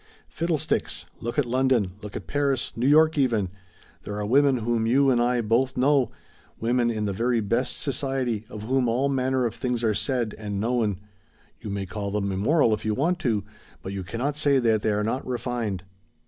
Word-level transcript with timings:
"Fiddlesticks! 0.27 1.05
Look 1.19 1.37
at 1.37 1.45
London, 1.45 1.91
look 2.01 2.15
at 2.15 2.25
Paris, 2.25 2.73
New 2.75 2.87
York 2.87 3.19
even; 3.19 3.49
there 4.01 4.17
are 4.17 4.25
women 4.25 4.57
whom 4.57 4.87
you 4.87 5.11
and 5.11 5.21
I 5.21 5.41
both 5.41 5.77
know, 5.77 6.09
women 6.59 6.89
in 6.89 7.05
the 7.05 7.13
very 7.13 7.39
best 7.39 7.77
society, 7.79 8.43
of 8.49 8.63
whom 8.63 8.87
all 8.87 9.09
manner 9.09 9.45
of 9.45 9.53
things 9.53 9.83
are 9.83 9.93
said 9.93 10.33
and 10.39 10.59
known. 10.59 10.99
You 11.59 11.69
may 11.69 11.85
call 11.85 12.09
them 12.09 12.31
immoral 12.31 12.73
if 12.73 12.83
you 12.83 12.95
want 12.95 13.19
to, 13.19 13.43
but 13.83 13.93
you 13.93 14.03
cannot 14.03 14.37
say 14.37 14.57
that 14.57 14.81
they 14.81 14.89
are 14.89 15.03
not 15.03 15.23
refined." 15.23 15.83